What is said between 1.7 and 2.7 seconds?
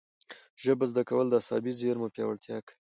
زېرمو پیاوړتیا